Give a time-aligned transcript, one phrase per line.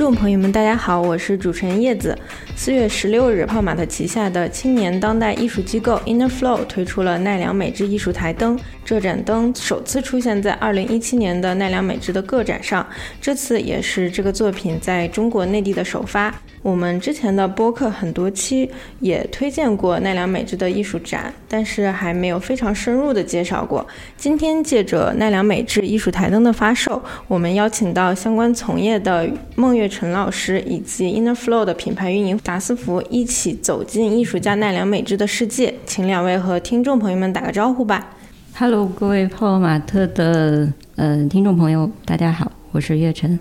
[0.00, 2.18] 众朋友们，大家好，我是主持人叶子。
[2.56, 8.58] 四月十六日，泡玛特旗下的青年当代艺术机构 Inner Flow 推出了奈良美智艺术台灯。
[8.82, 12.84] 这盏灯首次出现在二零一七年的奈良美智的个展上，
[13.20, 16.34] 这次也是这个作品在中国内地的首发。
[16.62, 18.70] 我们之前的播客很多期
[19.00, 23.86] 也推荐过奈良美智的艺术展，但是还没有非常深入的介绍过。
[24.18, 38.06] 今天借着奈良美智艺术台灯的发售，我们邀请到相关从业的孟月辰老师以及 Inner Flow 的品牌运营达斯福一起走进艺术家奈良美智的世界，请两位和听众朋友们打个招呼吧。
[38.54, 43.38] Hello，各位泡玛特的呃听众朋友，大家好，我是月晨。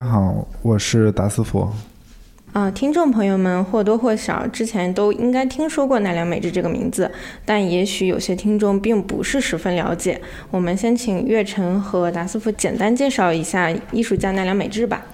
[0.00, 1.68] 大家好，我是达斯福。
[2.56, 7.10] 啊，听众朋友们或多或少之前都应该听说过奈良美智这个名字，
[7.44, 10.18] 但也许有些听众并不是十分了解。
[10.50, 15.04] 我们先请月晨和达斯夫简单介绍一下艺术家奈良美智吧。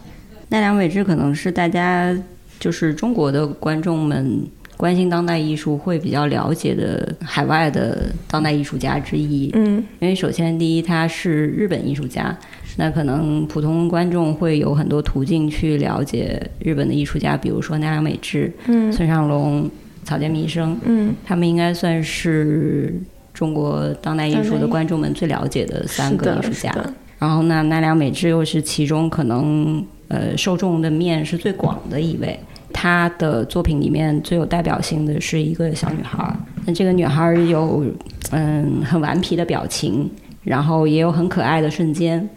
[0.50, 2.16] 奈良美智可能是大家
[2.60, 4.46] 就是中国的观众们
[4.76, 9.50] 关心当代艺术会比较了解的海外的当代艺术家之一。
[9.54, 12.38] 嗯，因为首先第一他是日本艺术家。
[12.76, 18.52] 那可能普通观众会有很多途径去了解日本的艺术家，比如说奈良美智、
[18.92, 19.70] 村上隆、
[20.04, 22.94] 草间弥生，嗯，他们应该算是
[23.34, 26.74] 中国当代艺术的观众们最了解的三个艺术家。
[27.18, 32.38] 然后呢，奈良美智又是其中可能呃受众的面是最广的一位。
[32.72, 36.34] 她的作品里面最有代表性的是一个小女孩，
[36.64, 37.84] 那这个女孩有
[38.30, 40.10] 嗯很顽皮的表情，
[40.42, 42.28] 然后也有很可爱的瞬间。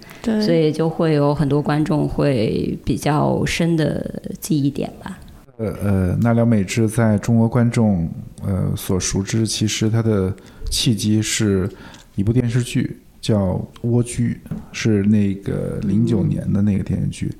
[0.42, 5.20] 所以就会有很多观众会比较深的记忆点吧。
[5.58, 8.10] 呃呃，奈良美智在中国观众
[8.46, 10.34] 呃所熟知，其实它的
[10.70, 11.70] 契机是
[12.16, 13.54] 一部电视剧，叫
[13.88, 14.40] 《蜗居》，
[14.74, 17.32] 是那个零九年的那个电视剧。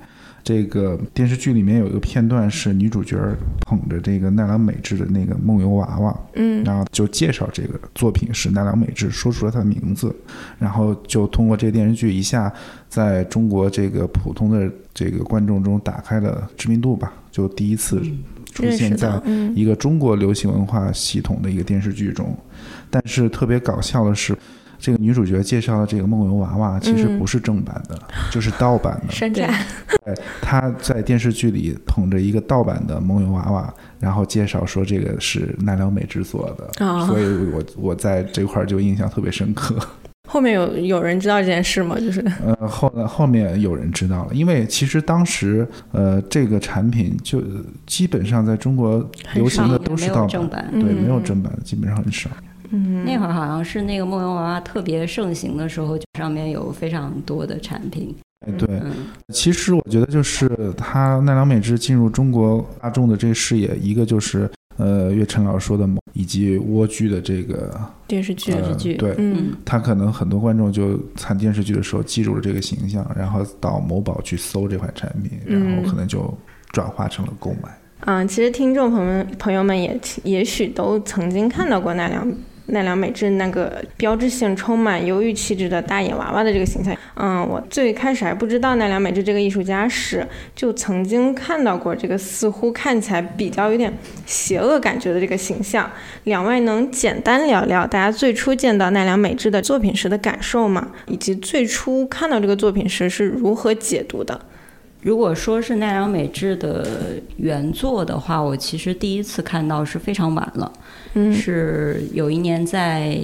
[0.46, 3.18] 这个电视剧里面有一个片段是女主角
[3.62, 10.14] 捧着这个奈良美智的那个梦游娃娃，嗯，然后就介绍这个作品是奈良美智，说出了她的名字，
[10.60, 12.52] 然后就通过这个电视剧一下
[12.88, 18.00] 在中国这个普通的这个观众中打开了知名度吧，就第一次
[18.52, 19.20] 出现在
[19.56, 22.32] 一个中国流行文化系统的一个电视剧中，
[22.88, 24.32] 但是特别搞笑的是。
[24.78, 27.98] 这个女主角介绍的这个梦游娃娃其实不是正版的，
[28.30, 29.12] 就是盗版的。
[29.12, 29.50] 山寨。
[30.04, 39.76] 对，她在电视剧里捧着一个盗版的梦游娃娃，然后介绍说这个是奈良美智做的，所以我我在这块儿就印象特别深刻。
[40.28, 41.96] 后面有有人知道这件事吗？
[42.00, 47.40] 就是呃后后面有人知道了，因为其实当时呃这个产品就
[47.86, 52.28] 基本上在中国流行的都是盗版，对，没有正版的基本上很少。
[52.70, 58.14] 嗯，那会儿好像是那个梦游娃娃特别盛行的时候，上面有非常多的产品。
[58.46, 58.68] 哎，对，
[59.32, 76.32] 其实我觉得就是他奈良美智进入中国大众的这个视野，一个就是呃岳晨老师说的，以及蜗居的这个电视剧，电视剧，对，嗯，他可能很多观众就看电视剧的时候记住了这个形象，然后到某宝去搜这款产品，然后可能就
[76.72, 77.74] 转化成了购买。
[78.00, 82.30] 嗯，其实听众朋友们朋友们也也许都曾经看到过奈良。
[82.66, 93.92] 奈良美智那个标志性、充满忧郁气质的大眼娃娃的这个形象，嗯，我最开始还不知道奈良美智这个艺术家时，就曾经看到过这个似乎看起来比较有点
[94.26, 95.90] 邪恶感觉的这个形象。
[96.24, 100.88] 两位能简单聊聊大家最初见到奈良美智的作品时的感受吗？
[101.06, 104.40] 以及最初看到这个作品时是如何解读的？
[105.02, 106.84] 如果说是奈良美智的
[107.36, 110.72] 原作的话，我其实第一次看到是非常晚了。
[111.18, 113.18] 嗯，是有一年在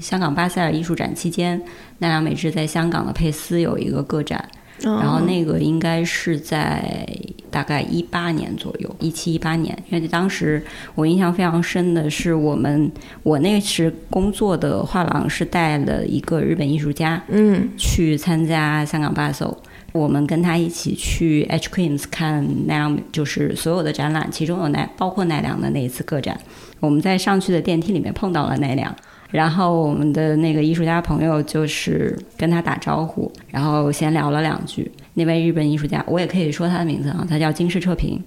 [0.00, 1.60] 香港巴塞尔艺术展期间，
[1.98, 4.42] 奈良美智在香港的佩斯有一个个展，
[4.82, 7.06] 然后那个应该是在
[7.50, 9.76] 大概一八年左右，一七一八年。
[9.90, 12.90] 因为当时我印象非常深的是，我们
[13.22, 19.46] 我那时工作的画廊是带了一个日本艺术家，嗯，去参加香港巴塞。
[19.92, 26.38] 我们跟他一起去 H Queens 看奈良，就是所有的展览，其中有奈，包括奈良的那一次个展。
[26.80, 28.94] 我们在上去的电梯里面碰到了奈良，
[29.30, 34.90] 然后我们的那个艺术家朋友就是跟他打招呼，然后闲聊了两句。
[35.14, 38.22] 那位日本艺术家，我也可以说他的名字啊，他叫金世彻平。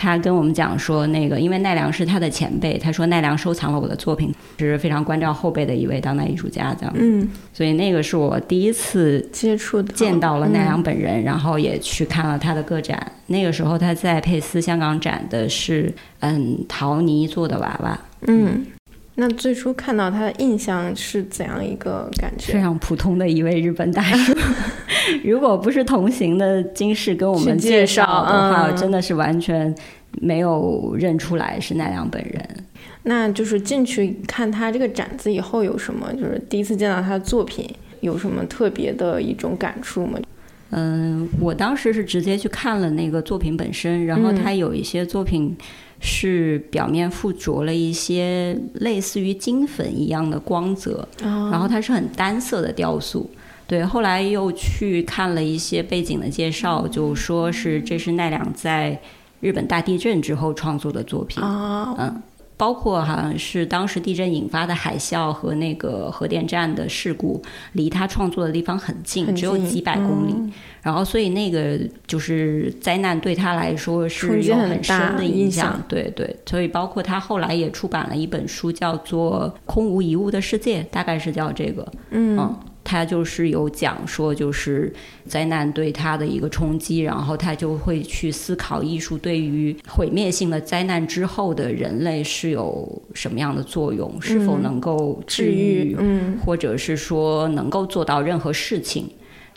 [0.00, 6.94] 他跟我们讲说，那个因为奈良是他的前辈，他说奈良收藏了我的作品，是非常关照后辈的一位当代艺术家，这样。
[6.96, 13.12] 嗯，所以那个是我第一次接触见到了奈良本人，然后也去看了他的个展。
[13.26, 18.00] 那个时候他在佩斯香港展的是嗯陶泥做的娃娃。
[18.26, 18.64] 嗯，
[19.16, 22.52] 那最初看到他的印象是怎样一个感觉？
[22.52, 24.32] 非常普通的一位日本大叔。
[25.24, 29.74] 如果不是同行的金士跟我们介绍的话，真的是完全
[30.20, 32.48] 没有认出来是奈良本人。
[33.02, 37.68] 那就是进去看他这个展子以后，有什么就是第一次见到他的作品，
[38.00, 40.18] 有什么特别的一种感触吗？
[40.70, 45.56] 嗯，我当时是直接去看了那个作品本身，然后它有一些作品。
[46.02, 53.28] 是表面附着了一些类似于金粉一样的光泽，然后它是很单色的雕塑。
[53.66, 58.98] 对，后来又去看了一些背景的介绍，就说是这是奈良在
[59.40, 61.44] 日本大地震之后创作的作品。
[61.44, 62.22] 嗯。
[62.60, 67.42] 包括好像是当时地震引发的海啸和那个核电站的事故，
[67.72, 70.52] 离他创作的地方很近，只有几百公里。
[70.82, 75.82] 然后，所以那个就是灾难对他来说是有很深的影响。
[75.88, 81.90] 对对，所以包括他后来也出版了一本书，叫做《空无一物的世界》，大概是叫这个。
[82.10, 82.54] 嗯。
[82.82, 84.92] 他就是有讲说，就是
[85.26, 95.96] 灾难对他的一个冲击，然后他就会去思考艺术对于毁灭性的灾难之后的人类是有什么样的作用，是否能够治愈，
[96.44, 99.08] 或者是说能够做到任何事情。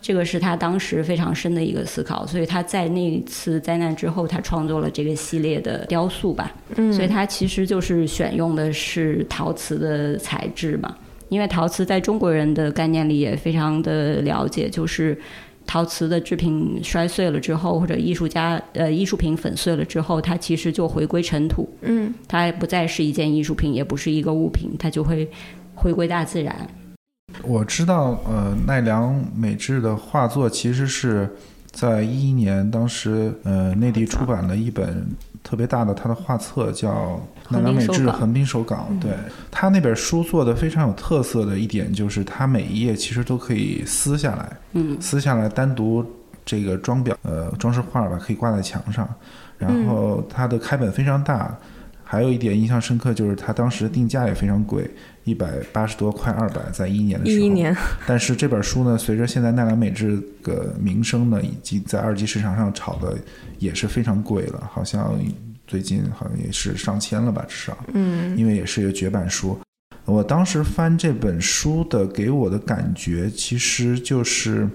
[0.01, 6.51] 这个是他当时非常深的一个思考，所以他在那次灾难之后，他创作了这个系列的雕塑吧。
[6.75, 10.93] 嗯，所以他其实就是选用的是陶瓷的材质嘛。
[11.33, 15.19] 因为陶瓷在中国人的概念里也非常的了解，就是
[15.65, 25.27] 陶瓷的制品摔碎了之后，或者艺术家呃艺术品粉碎了之后，它其实就回归尘土，嗯，它不再是一件艺术品，也不是一个物品，它就会
[25.73, 26.55] 回归大自然。
[27.41, 31.27] 我知道，呃，奈良美智的画作其实是
[31.71, 35.07] 在一一年，当时呃内地出版了一本。
[35.43, 36.89] 特别大的他的画册叫
[37.49, 39.11] 《奈良美智横滨手稿》，对
[39.51, 46.05] 他那本书做的非常有特色的一点就是，它每一页其实都可以撕下来，嗯，撕下来单独
[46.45, 49.07] 这个装裱呃装饰画吧，可以挂在墙上。
[49.57, 51.57] 然后它的开本非常大，
[52.03, 54.89] 还有一点印象深刻就是它当时定价也非常贵，
[55.23, 57.45] 一百八十多块二百，在一年的时候。
[57.45, 57.75] 一年。
[58.07, 63.17] 但是这本书呢，随着现在奈良美智的名声呢，以及在二级市场上炒的。
[63.59, 65.17] 也是非常贵了，好像
[65.73, 67.75] 最近好像也是上千了吧，至少。
[67.95, 69.57] 嗯，因为也是一个绝版书。
[70.05, 74.69] 我当时翻这本书的，给我的感觉其实就是，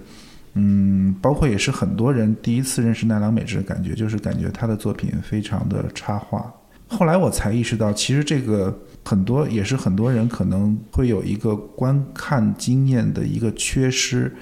[0.54, 6.52] 嗯，包括也是很多人第一次认识奈良美智的感觉，就是感觉他的作品非常的插画。
[6.88, 14.34] 后来我才意识到，其实这个很多也是很多人可能会有一个观看经验的一个缺失。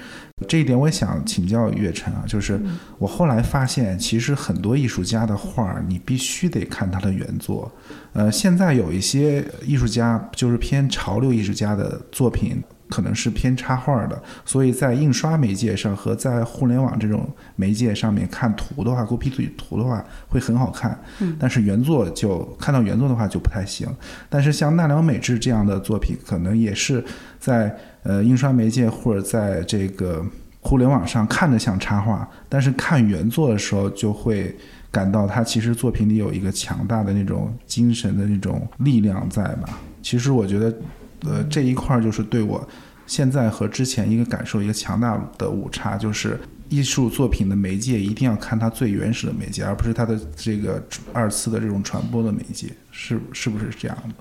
[0.47, 2.61] 这一点我也想请教岳晨啊，就是
[2.99, 7.73] 我后来发现，其实很多艺术家的画儿，你必须得看他的原作。
[8.13, 12.63] 呃，现在有一些艺术家就是偏潮流艺术家的作品。
[12.89, 20.97] 可能是偏插画的，所以在印刷媒介上和在互联网这种媒介上面看图的话，copy 图的话会很好看。
[21.19, 23.89] 嗯，但是原作就看到原作的话就不太行。
[24.31, 27.05] 但是像奈良美智这样的作品，可能也是
[27.41, 27.77] 在
[28.07, 30.25] 呃印刷媒介或者在这个
[30.61, 34.57] 互联网上看着像插画，但是看原作的时候就会
[34.91, 39.79] 感到他其实作品里有一个强大的那种精神的那种力量在吧？
[40.03, 40.75] 其实我觉得。
[41.21, 42.69] 呃，这一块儿就是对我
[43.07, 46.39] 现在和之前一个感受一个强大的误差，就是
[46.69, 50.81] 艺术作品的媒介一定要看它最原始的媒介，而不是它的这个
[51.15, 54.15] 二次的这种传播的媒介，是是不是这样的？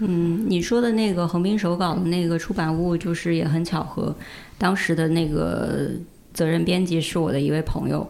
[0.00, 4.12] 嗯，你说的那个横滨手稿的那个出版物，就是也很巧合，
[4.58, 5.88] 当时的那个
[6.32, 8.04] 责任编辑是我的一位朋友，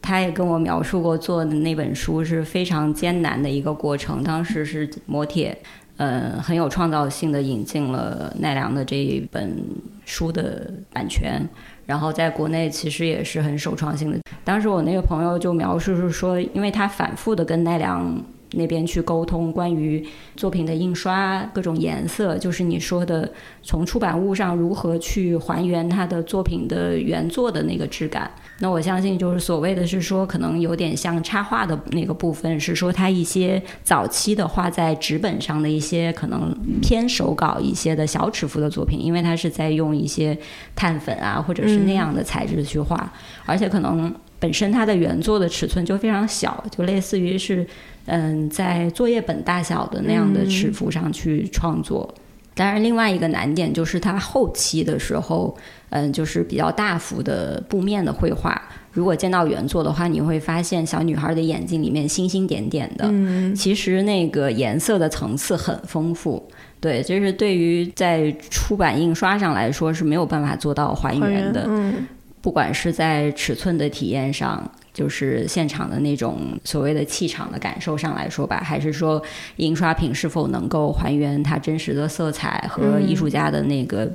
[0.00, 5.58] 他也跟我描述过做的那本书是非常艰难的一个过程，当时是磨铁。
[5.96, 9.56] 呃，很有创造性的引进了奈良的这一本
[10.04, 11.40] 书的版权，
[11.86, 14.18] 然后在国内其实也是很首创性的。
[14.44, 18.22] 当时我那个朋友就描述是说，因为他反复的跟奈良。
[18.56, 20.04] 那边去沟通关于
[20.36, 23.30] 作品的印刷各种颜色，就是你说的
[23.62, 28.30] 从出版物上如何去还原他的作品的原作的那个质感。
[28.60, 40.38] 那我相信就是所谓的是说，可能有点像插画的那个部分，是说他一些早期的画在纸本上的一些可能偏手稿一些的小尺幅的作品，因为他是在用一些
[40.76, 43.12] 碳粉啊或者是那样的材质去画，
[43.44, 47.66] 而且可能本身它的原作的尺寸就非常小，就类似于是。
[48.06, 52.12] 嗯，在作业本大小的那样的尺幅上去创作，
[52.54, 55.56] 当然，另外一个难点就是它后期的时候，
[55.90, 58.60] 嗯，就是比较大幅的布面的绘画，
[58.92, 66.46] 如果见到原作的话，你会发现小女孩的眼睛里面星星点点的，嗯，其实那个颜色的层次很丰富。
[66.80, 72.06] 对，就是对于在出版印刷上来说是没有办法做到还还原的，嗯。
[72.42, 79.20] 不管是在尺寸的体验上，就是现场的那种所谓的气场的感受上来说吧，还是说
[79.56, 84.08] 印刷品是否能够还原它真实的色彩和艺术家的那个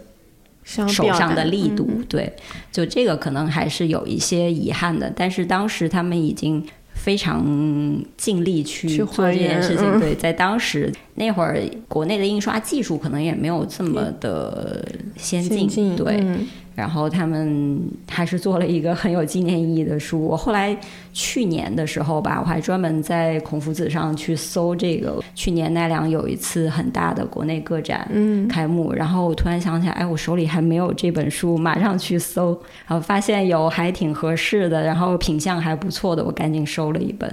[0.64, 2.32] 手上的力度，嗯对，
[2.72, 5.12] 就这个可能还是有一些遗憾的。
[5.14, 7.44] 但是当时他们已经非常
[8.16, 11.60] 尽力去去做这件事情，嗯对，在当时那会儿，
[11.90, 16.24] 国内的印刷技术可能也没有这么的先进对。
[16.80, 17.78] 嗯然后他们
[18.10, 20.26] 还是做了一个很有纪念意义的书。
[20.26, 20.76] 我后来
[21.12, 25.22] 去年的时候吧，我还专门在孔夫子上去搜这个。
[25.36, 32.52] 去年奈良有一次很大的国内个展，嗯开幕，然后我突然想起来，哎，我手里还没有这本书，马上去搜，
[32.88, 37.30] 然后发现有还挺合适的，然后品相还不错的，我赶紧收了一本。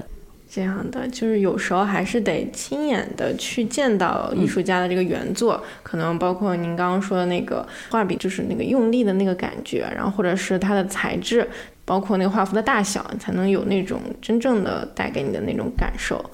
[0.56, 11.46] 这样的，就是有时候还是得亲眼的去见到艺术家的这个原作，可能包括您刚刚说的那个画笔，就是那个用力的那个感觉，然后或者是它的材质，
[11.84, 16.24] 包括那个画幅的大小，才能有那种真正的带给你的那种感受。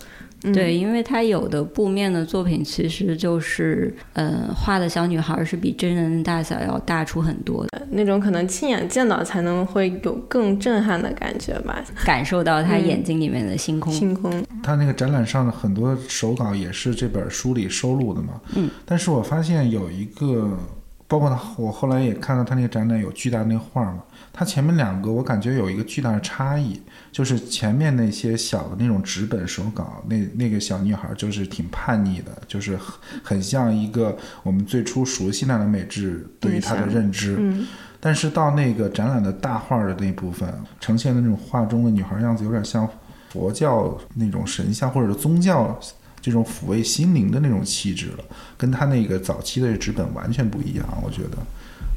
[0.45, 11.83] 嗯、对，因为他有的布面的作品其实就是，呃，画的小女孩是比真人大小要大出很多的，那种可能亲眼见到才能会有更震撼的感觉吧。
[12.05, 13.93] 感受到她嗯眼睛里面的星空。
[13.93, 18.41] 星空，他那个展览上的很多手稿也是这本书里收录的嘛。
[18.57, 18.69] 嗯。
[18.85, 20.59] 但是我发现有一个，
[21.07, 26.81] 包括他，我后来也看到他那个展览有巨大的那个画嘛，它前面两个我感觉有一个巨大的差异，
[27.13, 37.37] 就是前面那些小的那种纸本手稿，那那个小女孩就是挺叛逆的，就是很很像一个我们最初熟悉那的美智对于她的认知。
[37.39, 37.67] 嗯，
[38.01, 40.51] 但是到那个展览的大画的那部分，
[40.81, 42.89] 呈现的那种画中的女孩样子，有点像
[43.29, 45.79] 佛教那种神像或者宗教
[46.23, 48.25] 这种抚慰心灵的那种气质了，
[48.57, 50.87] 跟他那个早期的纸本完全不一样。
[51.05, 51.37] 我觉得，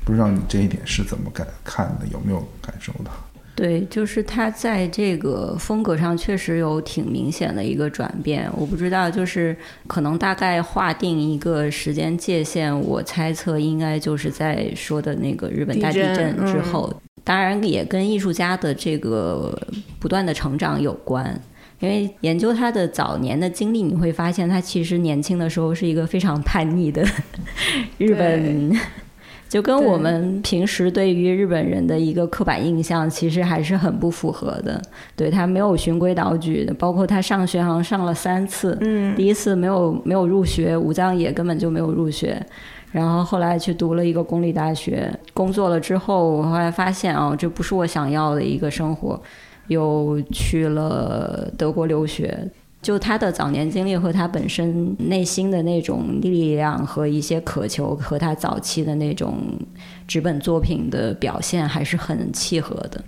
[0.03, 3.11] 不知道你这一点是怎么感看的，有没有感受到？
[3.55, 8.51] 对，就是他在这个风格上确实有挺明显的一个转变。
[8.53, 9.55] 我不知道，就是
[9.87, 16.93] 可能大概划定一个时间界限，我猜测应该就是在说的那个日本大地地震震之嗯后，
[17.23, 19.57] 当然也跟艺术家的这个
[19.99, 21.39] 不断的成长有关。
[21.79, 27.05] 因为研究他的早年的经历，你会发现他其实年轻的时候是一个非常叛逆的
[27.99, 28.71] 日本，
[29.47, 34.81] 就跟我们平时对于日本人的一个刻板印象其实还是很不符合的。
[35.15, 42.43] 对他没有循规蹈矩的，包括他上学好像上了三次，嗯，第一次没有没有入学，武藏野根本就没有入学。
[42.91, 49.21] 然后后来去读了一个公立大学，工作了之后，我后来发现哦，这不是我想要的一个生活，
[49.67, 52.37] 又去了德国留学。
[52.85, 59.39] 就他的早年经历和他本身内心的那种力量和一些渴求，和他早期的那种
[60.07, 63.03] 纸本作品的表现还是很契合的。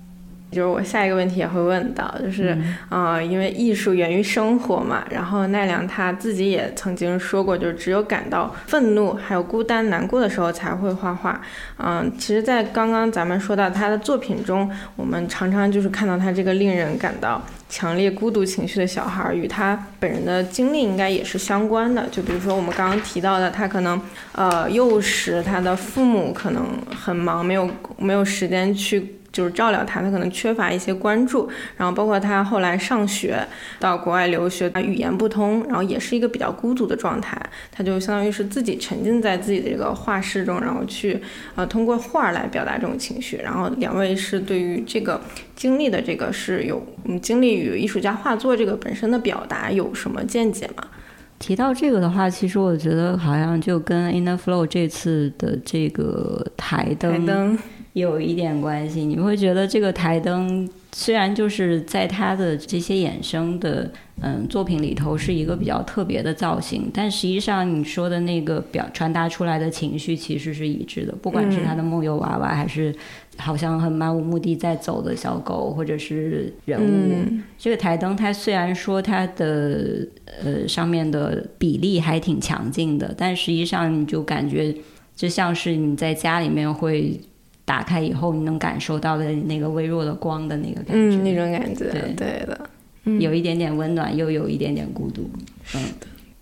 [0.50, 2.58] 就是我下一个问题也会问到，就是，
[2.90, 11.42] 呃，因为艺术源于生活嘛，然后奈良他自己也曾经说过，就是只有感到愤怒、还有孤单、难过的时候才会画画。
[11.78, 22.08] 嗯、其实，在刚刚咱们说到他的作品中，我们常常就是看到他这个令人感到强烈孤独情绪的小孩儿，与他本人的经历应该也是相关的。
[22.10, 24.02] 就比如说我们刚刚提到的，他可能
[24.32, 29.16] 呃幼时他的父母可能很忙，没有没有时间去。
[29.38, 33.38] 就是照料他，他可能缺乏一些关注，然后包括他后来上学
[33.80, 37.40] 到国外留学，他语言不通，然后也是一个比较孤独的状态，
[37.72, 41.22] 他就相当于是自己沉浸在自己的这个画室中，然后去
[41.54, 43.38] 呃通过画儿来表达这种情绪。
[43.38, 45.22] 然后两位是对于这个
[45.56, 50.84] 经历的这个是有嗯经历与艺术家画作这个本身的表达有什么见解吗？
[51.40, 57.60] 提到这个的话，其实我觉得好像就跟 Inner Flow 这次的这个台灯台灯，
[58.00, 59.06] 有一点关系。
[59.06, 72.94] 你会觉得这个台灯虽然就是在他的这些衍生的嗯作品里头是一个比较特别的造型，但实际上你说的那个表传达出来的情绪其实是一致的，不管是他的梦游娃娃，还是
[73.38, 76.86] 好像很漫无目的在走的小狗，或者是人物。
[76.86, 80.08] 嗯这个台灯，它虽然说它的
[80.44, 84.74] 呃上面的比例还挺强劲的，但实际上你就感觉
[85.16, 87.20] 就像是你在家里面会
[87.68, 92.58] 打开以后，你能感受到的那个微弱的光的那个感觉，嗯，那种感觉，对对的，
[93.04, 95.30] 嗯有一点点温暖，又有一点点孤独。
[95.76, 95.82] 嗯，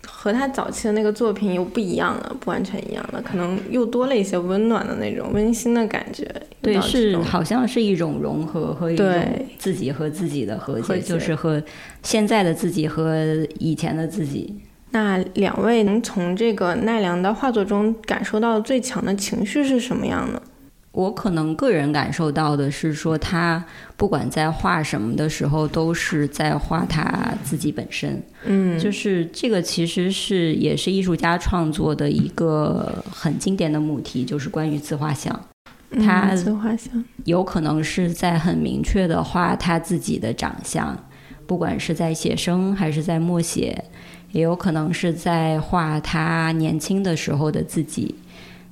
[0.05, 6.31] 和他早期的那个作品又不一样了，不完全一样了，可能又多了一些温暖的那种温馨的感觉。
[6.61, 9.07] 对，是好像是一种融合和一种
[9.57, 11.59] 自己和自己的和解，就是和
[12.03, 13.25] 现在的自己和
[13.57, 14.61] 以前的自己。
[14.91, 20.39] 那两位能从这个奈良的画作中感受到最强的情绪是什么样的？
[20.95, 23.61] 我可能个人感受到的是说，他
[23.97, 28.23] 不管在画什么的时候，都是在画他自己本身。
[28.45, 35.37] 嗯，就是这个其实是也是艺术家创作的一个很经典的母题，就是关于自画像。
[35.99, 40.97] 他自画像有可能是在很明确的画他自己的长相，
[41.45, 43.83] 不管是在写生还是在默写，
[44.31, 48.15] 也有可能是在画他年轻的时候的自己。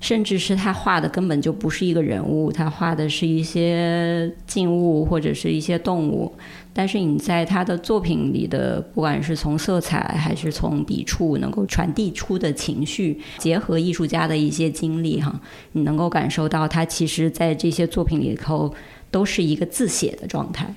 [0.04, 6.30] 甚至是他画的根本就不是一个人物，他画的是一些静物或者是一些动物。
[6.74, 15.40] 但是你在他的作品里的，不管是从色彩还是从笔触，能够传递出的情绪，结合艺术家的一些经历，哈，
[15.72, 18.76] 你能够感受到他其实在这些作品里头
[19.10, 20.68] 都是一个自写的状态。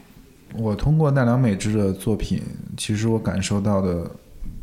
[0.56, 2.40] 我通过奈良美智的作品，
[2.76, 4.09] 其实我感受到的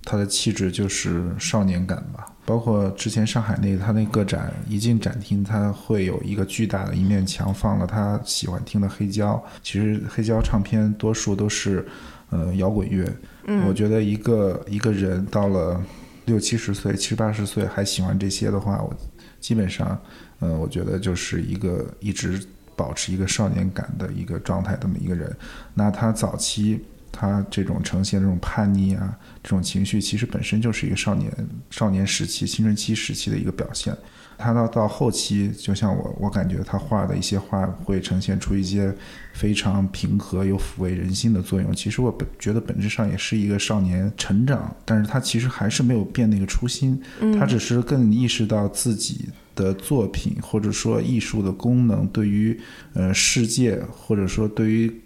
[0.05, 2.32] 他的气质就是少年感吧。
[2.45, 9.41] 包括之前上海那他那个展，一进展厅，他会有一个巨大的一面墙，放了他喜欢听的黑胶。
[9.61, 11.87] 其实黑胶唱片多数都是，
[12.29, 13.09] 呃，摇滚乐。
[13.45, 15.81] 嗯，我觉得一个一个人到了
[16.25, 18.93] 六七十岁、七八十岁还喜欢这些的话，我
[19.39, 19.97] 基本上，
[20.39, 22.45] 呃，我觉得就是一个一直
[22.75, 25.33] 保持一个少年感的一个状态这么一个人。
[25.73, 26.83] 那他早期。
[27.15, 31.29] 他这种呈现这种叛逆啊，这种情绪，其实本身就是一个少年
[31.69, 33.95] 少年时期、青春期时期的一个表现。
[34.35, 38.93] 他到到后期，就像我，我感觉他画的一些画会呈现出一些
[39.33, 41.73] 非常平和又抚慰人心的作用。
[41.75, 46.99] 其实我本觉得本质上也是一个少年成长，但是他其实还是没有变那个初心，
[47.37, 52.59] 他只是更意识到自己的作品或者说艺术的功能对于
[52.93, 55.02] 呃世界或者说对于。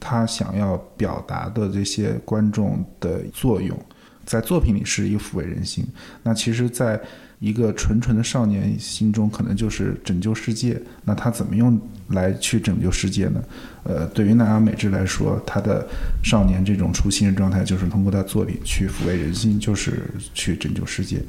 [0.00, 3.78] 他想要表达的这些观众的作用，
[4.24, 5.86] 在作品里是一个抚慰人心。
[6.22, 7.00] 那其实，在
[7.38, 10.80] 一个纯纯的少年心中，可能就是拯救世界。
[11.04, 13.42] 那他怎么用来去拯救世界呢？
[13.84, 15.86] 呃，对于奈良美智来说，他的
[16.22, 21.20] 少年这种初心的状态，就是通过他作品去抚慰人心，就是去拯救世界。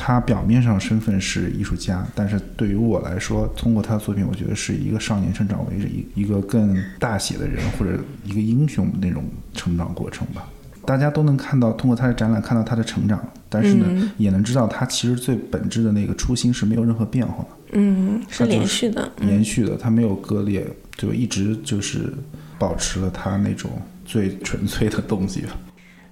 [0.00, 10.48] 他表面上身份是艺术家，但是对于我来说，通过他的作品，我觉得是一个少年成长为一一个更大写的人或者一个英雄那种成长过程吧。
[10.86, 17.48] 大家都能看到，通过他的展览看到他的成长，但是呢，也能知道他其实最本质的那个初心是没有任何变化的。
[17.72, 22.14] 嗯，是连续的，连续的，他没有割裂，就一直就是
[22.58, 23.70] 保持了他那种
[24.06, 25.44] 最纯粹的东西。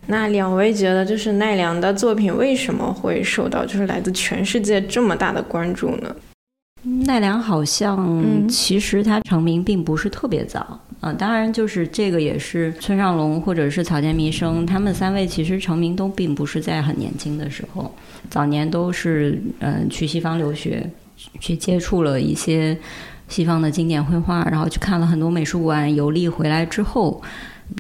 [0.07, 6.15] 那两位觉得，就是奈良的作品为什么会受到就是来自全世界这么大的关注呢？
[7.05, 17.93] 奈良好像其实他成名并不是特别早啊，当然就是这个也是村上龙或者是草间弥生他们三位其实成名都并不是在很年轻的时候，
[18.31, 20.89] 早年都是嗯去西方留学，
[21.41, 22.79] 去接触了一些
[23.27, 27.21] 西方的经典绘画，然后去看了很多美术馆游历回来之后，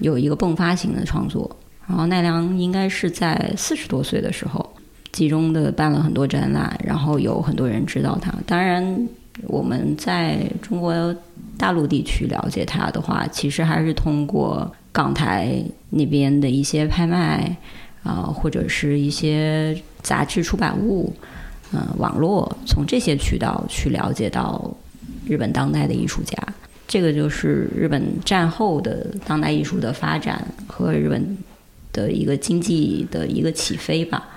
[0.00, 1.48] 有一个迸发型的创作。
[1.88, 4.74] 然后奈良应该是在四十多岁的时候，
[5.12, 8.34] 集中的办了很多展览，然后有很多人知道他。
[8.44, 9.08] 当然，
[9.44, 11.14] 我们在中国
[11.56, 17.56] 大陆地区了解他的话，其实还是通过港台那边的一些拍卖
[18.02, 21.14] 啊，或者是一些杂志出版物，
[21.72, 24.68] 嗯，网络从这些渠道去了解到
[25.24, 26.36] 日本当代的艺术家。
[26.88, 31.36] 这个就是日本战后的当代艺术的发展和日本。
[31.96, 34.28] 的一个经济的一个起飞吧，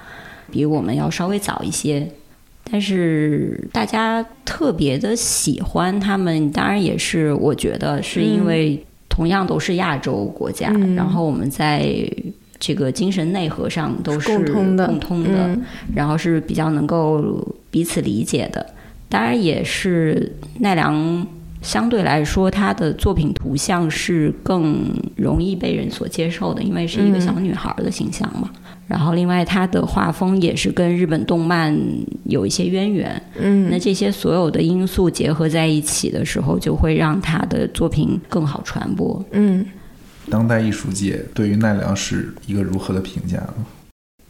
[0.50, 2.10] 比我们要稍微早一些，
[2.72, 11.86] 但是大家特别的喜欢他们，当然也是我觉得是因为同样都是亚洲国家，然后我们在
[12.58, 15.60] 这个精神内核上都是共通的，共通的，
[15.94, 18.66] 然后是比较能够彼此理解的，
[19.10, 21.28] 当然也是奈良。
[21.62, 28.50] 相对来说，她的作品图像是更容易被人所接受的，因为是一个小女孩的形象嘛。
[28.88, 31.78] 然后，另外她的画风也是跟日本动漫
[32.24, 33.22] 有一些渊源。
[33.38, 39.24] 嗯，那这些所有的因素结合在一起的时候，就会让她的作品更好传播。
[39.32, 39.64] 嗯，
[40.30, 43.54] 当代艺术界对于奈良是一个如何的评价呢？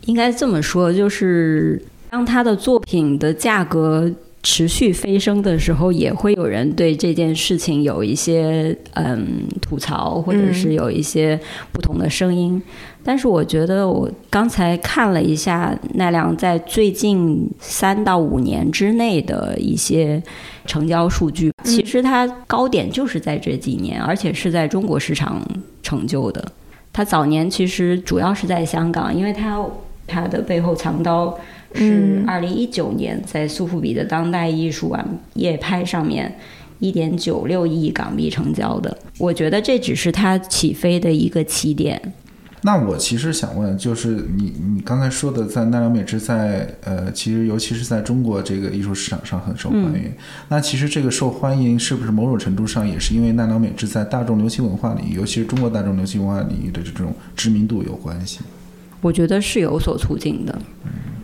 [0.05, 4.11] 应该这么说，就是当她的作品的价格。
[4.41, 11.38] 持续飞升的时候，也会有人对这件事情有一些嗯吐槽，或者是有一些
[11.73, 12.62] 不同的声音。
[13.04, 20.21] 但是我觉得，我刚才看了一下奈良在最近三到五年之内的一些
[20.65, 25.41] 成交数据，其实它高点就是在这几年，而且是在中国市场
[25.84, 26.52] 成就的。
[26.93, 29.63] 它早年其实主要是在香港，因为它
[30.08, 31.38] 它的背后藏刀。
[31.75, 35.05] 是二零一九年在苏富比的当代艺术晚
[35.36, 36.38] 夜拍上面，
[36.79, 38.97] 一点九六亿港币成交的。
[39.17, 42.13] 我觉得这只是它起飞的一个起点。
[42.62, 50.12] 那我其实想问，就是你你刚才说的，在奈良美智在呃，其实尤其是在中国这个艺术市场上很受欢迎。
[50.49, 58.41] 那其实这个受欢迎是不是某种程度上也是因为奈良美智在大众流行文化领域，尤其是中国大众流行文化领域的这种知名度有关系？
[59.01, 60.57] 我觉得是有所促进的。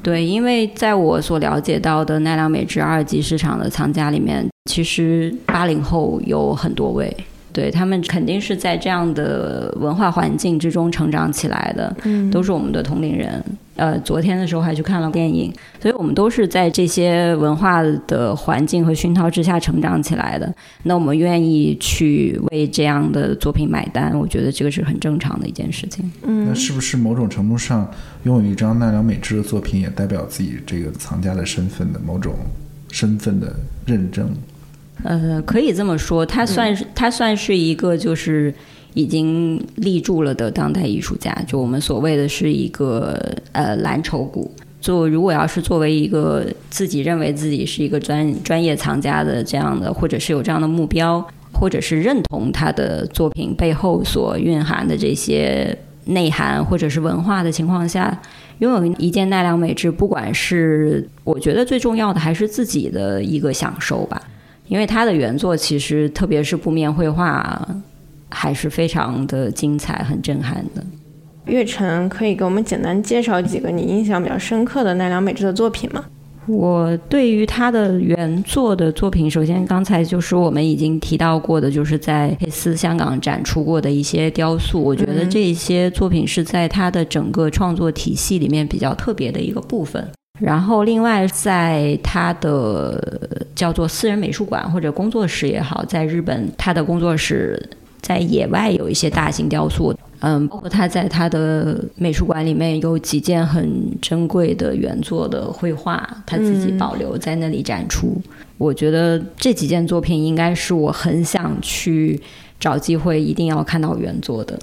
[0.01, 7.11] 对，因为在我所了解到的奈良美智二级市场的藏家里面，其实八零后有很多位，
[7.51, 13.43] 对他们肯定是在这样的文化环境之中成长起来的，嗯，都是我们的同龄人。
[13.75, 20.53] 呃，昨天的时候还去看了电影，所以我们都是在这些文化的环境和熏陶之下成长起来的。
[20.83, 26.09] 那我们愿意去为这样的作品买单，我觉得这个是很正常的一件事情。
[26.23, 27.89] 嗯，那是不是某种程度上
[28.23, 32.33] 拥有一张奈良美智的作品，也代表自己这个藏家的身份的某种
[32.91, 33.53] 身份的
[33.85, 34.29] 认证？
[35.03, 38.53] 呃，可以这么说，它算是它算是一个就是。
[38.95, 43.19] 已经立住了的当代艺术家，就我们所谓的是一个
[43.51, 44.49] 呃蓝筹股。
[44.81, 58.21] 做如果要是作为一个自己认为自己是一个专专业藏家的这样的，或者是有这样的目标，或者是认同他的作品背后所蕴含的这些内涵或者是文化的情况下，
[58.59, 64.21] 拥有一件奈良美智，不管是我觉得最重要的还是自己的一个享受吧，
[64.67, 67.67] 因为他的原作其实特别是布面绘画。
[68.29, 70.83] 还是非常的精彩，很震撼的。
[71.45, 76.03] 月晨可以给我们简单介绍几个你印象比较深刻的奈良美智的作品吗？
[76.47, 84.79] 我对于他的原作的作品，首先刚才就是我们已经提到过的，就是在佩斯香港展出过的一些雕塑。
[84.79, 90.07] 我觉得这些作品是在他的整个创作体系里面比较特别的一个部分。
[90.39, 97.59] 然后另外在他的叫做私人美术馆或者工作室也好，在日本他的工作室。
[98.05, 103.67] 在野外有一些大型雕塑，嗯，包括他在他的美术馆里面有几件很
[103.99, 108.21] 珍贵的原作的绘画，他自己保留在那里展出。
[108.59, 112.21] 我觉得这几件作品应该是我很想去
[112.59, 114.55] 找机会一定要看到原作的。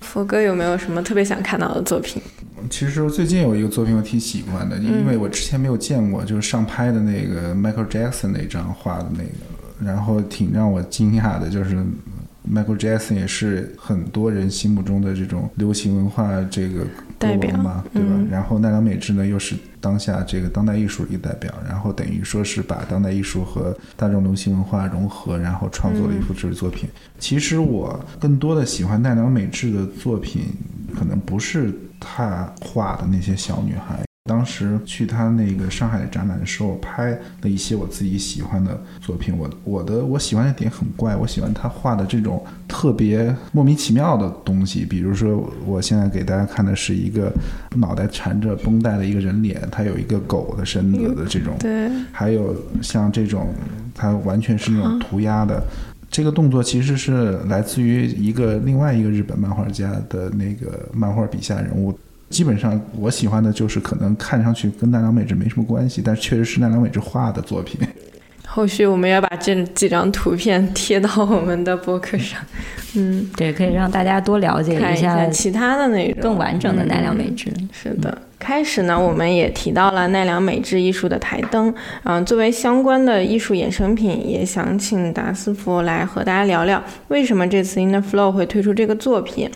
[0.00, 2.20] 佛哥有没有什么特别想看到的作品？
[2.68, 11.76] 其实最近有一个作品我挺喜欢的，因为我之前没有见过，就是上拍的那个 Michael Jackson 那张画的那个，然后挺让我惊讶的，就是。
[12.52, 16.86] Michael Jackson 也是很多人心目中的这种流行文化这个
[17.18, 18.08] 代表嘛，对吧？
[18.30, 26.88] 然后奈良美智呢，又是当下这个当代艺术一个代表，然后等于说是把当代艺术和大众流行文化融合，然后创作了一幅这个作品。
[27.18, 30.44] 其实我更多的喜欢奈良美智的作品，
[30.98, 34.07] 可能不是他画的那些小女孩。
[34.28, 37.10] 当时去他那个上海展览的时候，拍
[37.42, 39.34] 了一些我自己喜欢的作品。
[39.36, 44.84] 我我的我喜欢的点很怪，我喜欢他画的这种特别莫名其妙的东西。
[44.84, 47.32] 比如说，我现在给大家看的是一个
[47.74, 51.56] 脑袋缠着绷带的一个人脸，他有一个狗的身子的这种。
[51.58, 51.88] 对。
[52.12, 53.48] 还有像这种，
[53.94, 55.62] 它完全是那种涂鸦的，
[56.10, 61.98] 这个动作其实是来自于一个另外一个日本漫画家的那个漫画笔下人物。
[62.30, 67.80] 基本上我喜欢的就是可能看上去跟奈良美智没什么关系，但确实是奈良美智画的作品。
[68.50, 72.40] 后续我们要把这几张图片贴到我们的博客上，
[72.96, 77.52] 嗯，对，可以让大家多了解一下其他的那种更完整的奈良美智。
[77.70, 81.72] 是的，开始呢，我们也提到了奈良美智艺术的台灯，
[82.04, 89.50] 嗯，作为相关的艺术衍生品，也想请达斯福来和大家聊聊，为什么这次 In the Flow 会推出这个作品。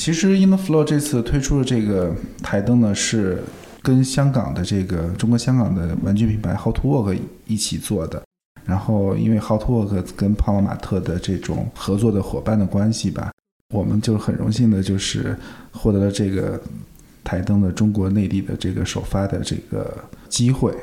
[0.00, 2.10] 其实 In the Flow 这次推出的这个
[2.42, 3.42] 台灯呢，是
[3.82, 8.22] 跟香港的这个中国香港的玩具品牌 Hot Work 一起做的。
[8.64, 13.30] 然后因为 Hot Work 跟泡泡玛特的这种合作的伙伴的关系吧，
[13.74, 15.36] 我们就很荣幸的就是
[15.70, 16.58] 获得了这个
[17.22, 19.94] 台灯的中国内地的这个首发的这个
[20.30, 20.74] 机会。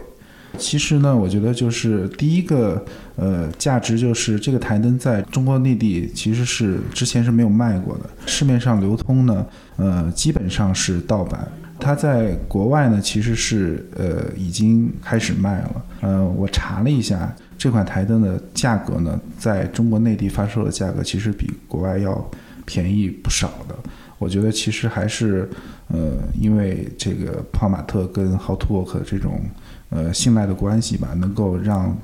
[0.57, 2.83] 其实呢，我觉得就是第一个，
[3.15, 9.45] 呃，价值就是这个台灯在中国内地其实是之前是没有卖过的，市面上流通呢，
[9.77, 11.47] 呃，基本上是盗版。
[11.79, 15.85] 它在国外呢，其实是呃已经开始卖了。
[16.01, 22.29] 呃，我查了一下，这款台灯的价格呢，在中国内地发售的价格其实比国外要
[22.65, 23.75] 便宜不少的。
[24.17, 25.47] 我觉得其实还是
[25.89, 29.41] 呃，因为这个泡玛特跟 Hotwork 这种
[29.89, 31.95] 呃信赖的关系吧，能够让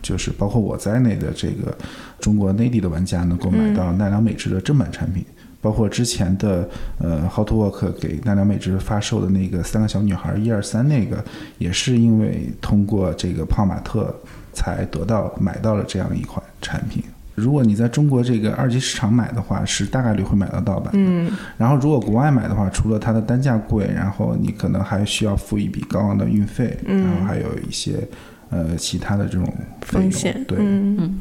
[0.00, 1.76] 就是包括我在内的这个
[2.20, 5.24] 中国内地的玩家能够买到奈良美智的正版产品。
[5.60, 11.24] 包括之前的呃，Hotwork 给奈良美智发售的那个三个小女孩一二三那个，
[11.58, 14.12] 也是因为通过这个泡玛特
[14.52, 17.04] 才得到买到了这样一款产品。
[17.34, 20.92] 如果你在中国这个二级市场买的话，是大概率会买到盗版。
[20.94, 21.30] 嗯。
[21.56, 28.06] 然后如果国外买的话，除了它的单价贵，然后你可能还需要付一笔高昂的运费，然后还有一些
[28.50, 29.46] 呃其他的这种
[29.80, 30.44] 风险。
[30.46, 30.58] 对。
[30.60, 31.20] 嗯。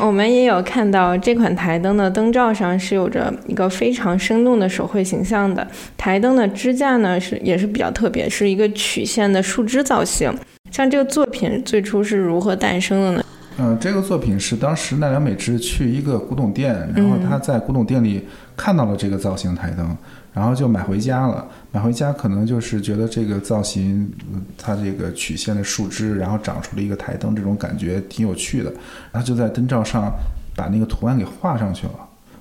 [0.00, 5.66] 我们也有看到这款台灯的灯罩上是有着一个非常生动的手绘形象的。
[5.96, 10.32] 台灯的支架呢是也是比较特别，是一个曲线的树枝造型。
[10.70, 13.24] 像这个作品最初是如何诞生的呢？
[13.60, 19.96] 嗯，这个作品是当时奈良美智去一个古董店，然后他在古董店里看到了这个造型台灯。
[20.32, 24.08] 然后就买回家了，买回家可能就是觉得这个造型，
[24.56, 28.72] 它这个曲线的树枝，然后长出了一个台灯，这种感觉挺有趣的。
[29.10, 30.12] 然后就在灯罩上
[30.54, 31.94] 把那个图案给画上去了，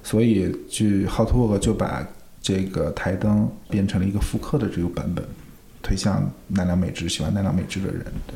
[0.04, 2.08] 所以就 Hotwork 就把
[2.40, 5.26] 这个台灯变成了一个复刻的这个版本，
[5.90, 8.06] 推向奈良美智喜欢奈良美智的人。
[8.28, 8.36] 对，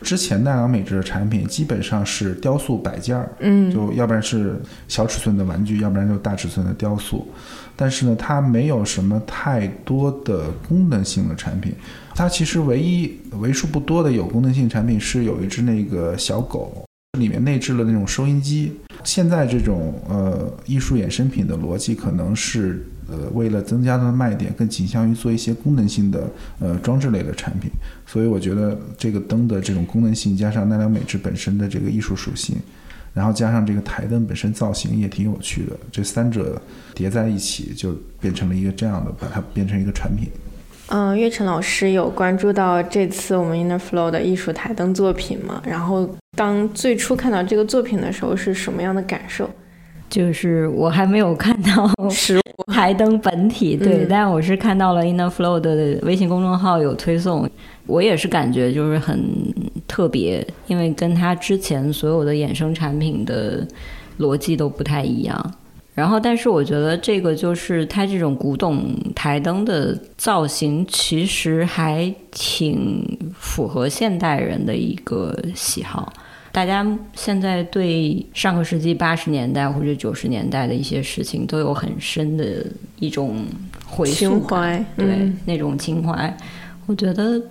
[0.00, 4.56] 之前奈良美智的产品基本上是雕塑摆件儿，嗯，就要不然是
[4.88, 7.28] 小尺寸的玩具，要不然就大尺寸的雕塑。
[7.76, 11.74] 但是呢，它没有什么太多的功能性的产品。
[12.14, 16.86] 它其实唯一为数不多的有功能性产品是有一只那个小狗，
[17.18, 18.72] 里面内置了那种收音机。
[19.02, 26.28] 现在这种呃艺术衍生品的逻辑，可能是呃为了增加它的卖点，更倾向于做一些功能性的
[26.60, 27.70] 呃装置类的产品。
[28.06, 32.56] 所以我觉得这个灯的这种功能性，加上奈良美智本身的这个艺术属性。
[33.12, 36.60] 然后加上这个台灯本身造型也挺有趣的，这三者
[36.94, 40.28] 叠在一起就变成了一个这样的，把它变成一个产品。
[40.88, 45.62] 嗯，岳晨老师有关注到这次我们 Inner Flow 的艺术台灯作品吗？
[45.64, 49.48] 然后当最初看到这个作品的时候是什么样的感受？
[50.10, 57.48] 就是我还没有看到实 物台灯本体，对，但我是看到了 Inner Flow 的微信公众号有推送，
[57.86, 59.22] 我也是感觉就是很。
[59.86, 63.64] 特别，因为跟他之前所有的衍生产品的
[64.18, 65.54] 逻辑都不太一样。
[65.94, 68.82] 然后，但是我觉得这个就是它这种古董
[69.14, 73.06] 台灯的造型，其实还挺
[73.38, 76.12] 符合现代人的一个喜好。
[76.54, 82.64] 大家现在对上个世纪八十年代或者九十年代的一些事情都有很深的
[83.00, 83.44] 一种
[83.84, 86.32] 回情怀，对那种情怀，
[86.86, 87.42] 我觉得。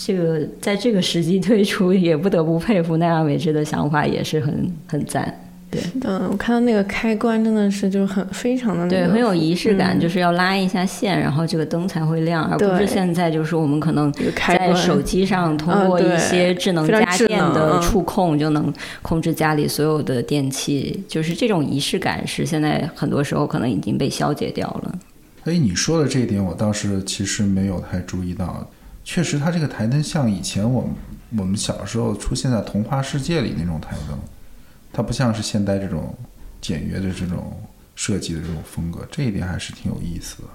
[0.00, 5.47] 这个在这个时机推出，也不得不佩服奈良美智的想法，也是很很赞。
[5.70, 14.12] 对，嗯，我看到那个开关真的是就是很非常的对，很有仪式感，就是要拉一下线，然后这个灯才会亮，而不是现在就是我们可能
[14.46, 24.98] 在手机上通过一些智能家电的触控就能控制家里所有的电器，就是这种仪式感是现在很多时候可能已经被消解掉了。
[25.44, 28.66] 哎，你说的这一点，我倒是其实没有太注意到。
[29.04, 30.90] 确实，它这个台灯像以前我们
[31.38, 34.18] 我们小时候出现在童话世界里那种台灯，
[34.98, 36.12] 它不像是现代这种
[36.60, 37.56] 简约的这种
[37.94, 40.48] 设计的这种风格，这一点还是挺有意思的。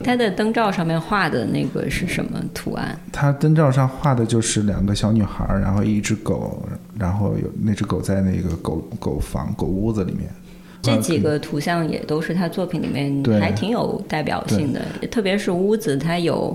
[0.00, 2.94] 它的灯罩上面画的那个是什么图案？
[3.10, 6.62] 它灯罩上画的就是两个小女孩，然后一只狗，
[6.98, 10.28] 然后有那只狗在那个狗狗房狗屋子里面。
[10.82, 16.54] 这几个图像也都是他作品里面还挺有代表性的，特别是屋子，它有。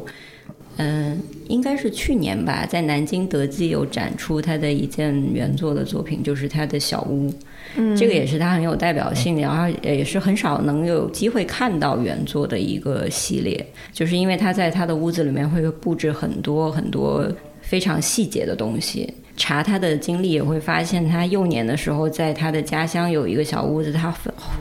[0.81, 7.29] 嗯，应该是去年吧，在南京德基有展出他的一件原作的作品，就是他的小屋。
[7.75, 17.29] 嗯，这个也是他很有代表性的，然后也是很少能有机会看到原作的一个系列，就是因为他在他的屋子里面会布置很多很多
[17.61, 19.13] 非常细节的东西。
[19.35, 24.13] 查他的经历也会发现，他幼年的时候在他的家乡有一个小屋子，他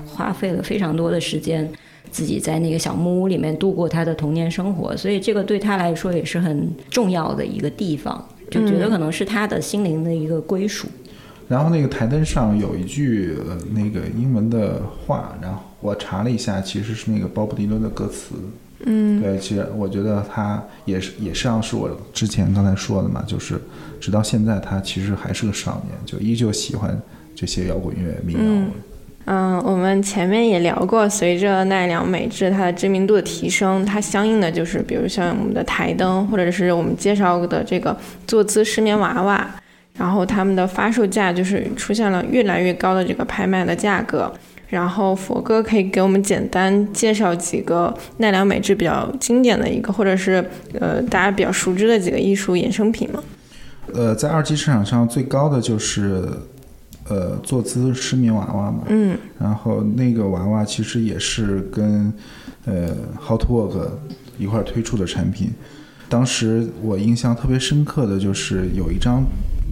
[0.05, 1.69] 花费了非常多的时间。
[2.11, 10.89] 自己在那个小木屋里面度过他的童年生活，所以这个对他来说也是很重要的一个地方，就觉得可能是他的心灵的一个归属。
[11.49, 18.35] 然后那个台灯上有一句呃那个英文的话，然后我查了一下，其实是那个鲍勃迪伦的歌词。
[18.85, 23.61] 嗯，对，其实我觉得他也是也像是我之前刚才说的嘛，就是
[23.99, 27.01] 直到现在他其实还是个少年，就依旧喜欢
[27.35, 28.43] 这些摇滚乐、民谣。
[28.45, 28.71] 嗯，
[29.31, 37.95] 嗯我们前面也聊过，随着奈良美智它的知名度的提升，它相应的就是比如像我们的台灯，或者是我们介绍的这个
[38.27, 39.47] 坐姿失眠娃娃，
[39.99, 44.33] 然后他们的发售价就是出现了越来越高的这个拍卖的价格。
[44.69, 50.43] 然后佛哥可以给我们简单介绍几个奈良美智比较经典的一个，或者是
[50.81, 53.23] 呃大家比较熟知的几个艺术衍生品吗？
[53.95, 56.23] 呃，在二级市场上最高的就是
[57.09, 62.13] 呃坐姿失眠娃娃嘛，嗯，然后那个娃娃其实也是跟
[62.65, 63.89] 呃 Hotwork
[64.39, 65.51] 一块儿推出的产品。
[66.09, 69.23] 当时我印象特别深刻的就是有一张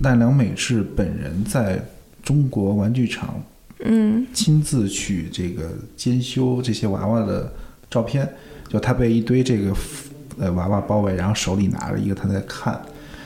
[0.02, 1.82] 奈良美智本人在
[2.22, 3.42] 中国玩具厂。
[3.84, 7.52] 嗯，亲自去这个监修这些娃娃的
[7.90, 8.26] 照片，
[8.68, 9.70] 就他被一堆这个
[10.38, 12.80] 呃娃娃包围，然后手里拿着一个他在看，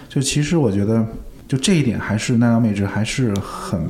[0.09, 1.07] 就其实我觉得
[1.51, 3.81] 就这一点还是奈良美智还是很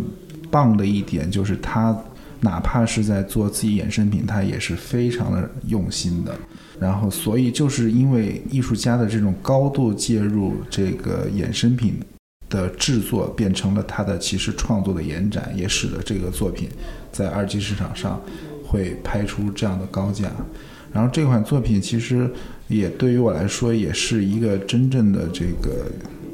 [0.50, 1.94] 棒的一点，就是他
[2.40, 6.34] 哪怕是在做自己衍生品，他也是非常的用心的。
[6.80, 12.00] 然后所以就是因为艺术家的这种高度介入这个衍生品。
[12.48, 16.68] 的制作变成了他的其实创作的延展，也使得这个作品
[17.12, 18.20] 在二级市场上
[18.66, 20.28] 会拍出这样的高价。
[20.92, 22.28] 然后这款作品其实
[22.66, 25.86] 也对于我来说也是一个真正的这个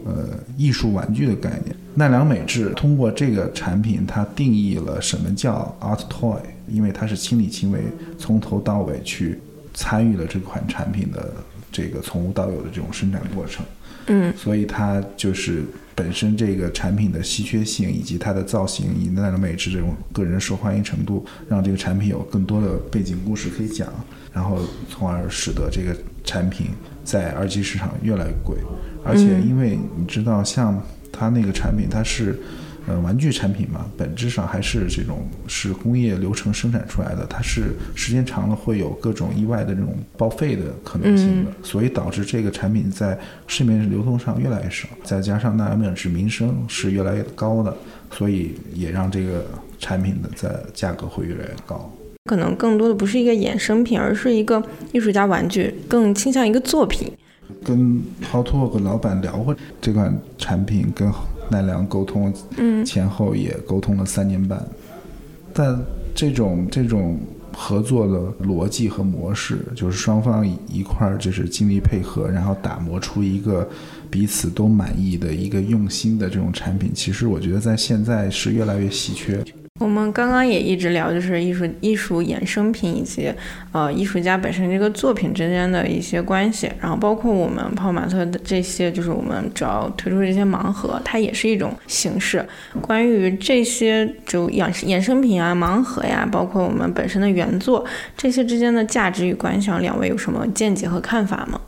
[0.07, 1.77] 呃艺术玩具的概念。
[1.95, 6.39] 奈良美智通过这个产品，它定义了什么叫 art toy，
[6.69, 7.81] 因为它是亲力亲为，
[8.19, 9.39] 从头到尾去
[9.75, 11.33] 参与了这款产品的
[11.73, 13.65] 这个从无到有的这种生产过程。
[14.09, 15.65] 嗯，所以它就是。
[15.97, 23.91] 本身这个产品的稀缺性以及它的造型以奈良美智这种个人受欢迎程度，让这个产品有更多的背景故事可以讲，
[24.37, 26.67] 然后从而使得这个产品
[27.03, 28.57] 在二级市场越来越贵。
[29.03, 32.39] 而且因为你知道，像它那个产品，它是。
[32.89, 43.19] 呃，玩具产品嘛，本质上还是这种是工业流程生产出来的，它是时间长了会有各种意外的这种报废的可能性的，所以导致这个产品在
[43.49, 44.89] 市面上流通上越来越少。
[45.03, 47.77] 再加上奈良美是名声是越来越高的，
[48.13, 49.45] 所以也让这个
[49.81, 51.93] 产品的在价格会越来越高。
[52.27, 54.63] 可能更多的不是一个衍生品，而是一个
[54.93, 57.11] 艺术家玩具，更倾向一个作品。
[57.65, 61.11] 跟 Hotwork 老板聊过这款产品，跟。
[61.49, 64.61] 奈良沟通，嗯前后也沟通了三年半，
[65.53, 65.81] 但
[66.13, 67.17] 这种这种
[67.57, 73.69] 合作的逻辑和模式，就是双方一块儿就是尽力配合，然后打磨出一个
[74.11, 79.41] 彼此都满意的一个用心的这种产品，其实我觉得在现在是越来越稀缺。
[79.79, 83.31] 我们刚刚也一直聊，就是艺术艺术衍生品以及
[83.73, 92.43] 呃艺术家本身这个作品之间的一些关系，然后包括我们泡马特的这些，就是我们主要推出这些盲盒，它也是一种形式。
[92.81, 97.85] 关于这些就衍衍生品啊、盲盒呀，包括我们本身的原作
[98.17, 101.61] 这些之间的价值与观想，两位有什么见解和看法吗？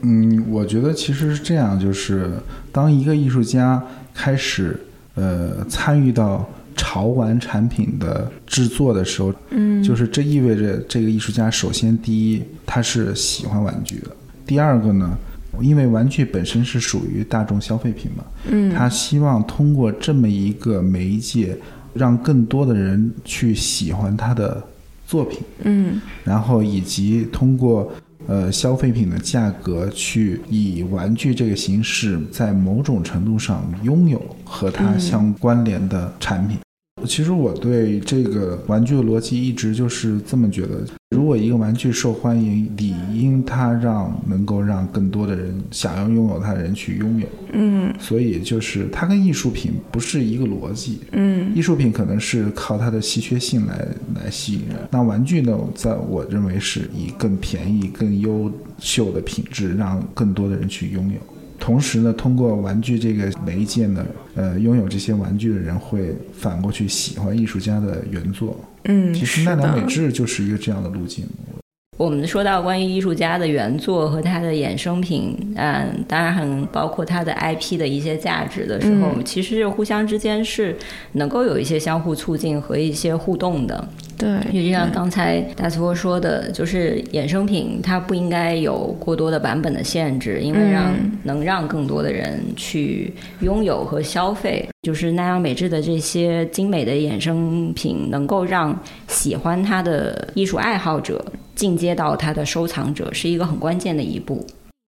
[0.00, 2.30] 嗯，我觉得其实是这样，就是
[2.72, 3.82] 当一个艺术家
[4.14, 4.80] 开始
[5.14, 6.48] 呃参与到。
[6.76, 14.10] 潮玩产品的制作的时候，嗯，就是这意味着这个艺术家首先第一他是喜欢玩具的，
[14.46, 15.16] 第二个呢，
[15.60, 21.56] 因为玩具本身是属于大众消费品嘛，嗯，他希望通过这么一个媒介，
[21.92, 24.62] 让更多的人去喜欢他的
[25.06, 27.92] 作品，嗯，然后以及通过
[28.26, 36.58] 呃消费品的价格去以玩具这个形式，在某种程度上拥有和它相关联的产品。
[37.06, 47.26] 其实我对这个玩具的逻辑一直就是这么觉得：如果一个玩具受欢迎，理应它让能够让更多的人想要拥有它的人去拥有。
[47.52, 51.00] 嗯，所以就是它跟艺术品不是一个逻辑。
[51.12, 61.18] 嗯，艺术品可能是靠它的稀缺性来来吸引人，那玩具呢，在我认为是以更便宜、更优秀的品质让更多的人去拥有。
[61.60, 68.58] 同时呢，通过玩具这个媒介呢，呃，拥有这些玩具的人会反过去喜欢艺术家的原作。
[68.86, 71.26] 嗯，其实奈良美智就是一个这样的路径。
[71.98, 80.74] 我们说到关于艺术家的原作和他的衍生品，嗯，当然很包括他的 IP 的一些价值的时候，其实互相之间是
[81.12, 83.86] 能够有一些相互促进和一些互动的。
[84.20, 94.68] 对，就像刚才大斯波说的，就是衍生品它不应该有过多的版本的限制，因为让能让更多的人去拥有和消费。
[94.82, 98.78] 就是奈良美智的这些精美的衍生品，能够让
[99.08, 104.46] 喜欢它的艺术爱好者进阶到它的收藏者，是一个很关键的一步。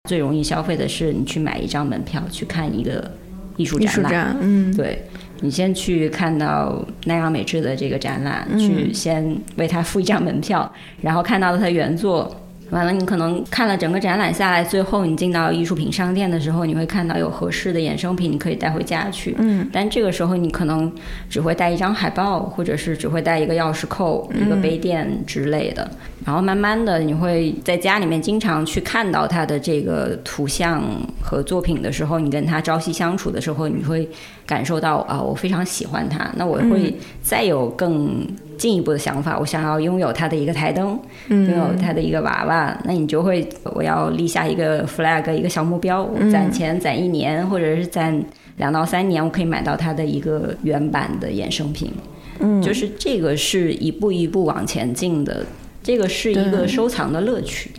[0.08, 3.12] 最容易消费的是你去买一张门票去看一个
[3.58, 5.04] 艺术展览，嗯，对。
[5.42, 10.72] 你先去看到奈良美智的这个展览，去先为他付一张门票，
[11.02, 12.36] 然后看到了他原作。
[12.72, 19.36] 完了，你可能看了整个展览下来，最后你进到艺术品商店的时候，你会看到有合适的衍生品，你可以带回家去。
[19.40, 20.94] 嗯，但这个时候你可能
[21.28, 25.90] 只会带一张海报，或者是只会带一个钥匙扣、一个杯垫之类的。
[26.24, 30.84] 然后慢慢的，你会在家里面经常去看到他的这个图像
[31.20, 34.08] 和作品的时候，你跟他朝夕相处的时候，你会
[34.50, 36.28] 感受到啊，我非常喜欢它。
[36.36, 36.92] 那我会
[37.22, 38.26] 再有更
[38.58, 42.76] 进一步的想法，我想要拥有它的一个台灯，拥有它的一个娃娃。
[42.84, 48.20] 那你就会，我要立下一个 flag，一个小目标，攒钱攒一年，或者是攒
[48.58, 51.92] 两到三年，我可以买到它的一个原版的衍生品。
[52.40, 55.46] 嗯，就是这个是一步一步往前进的。
[55.84, 57.72] 这个是一个收藏的乐趣。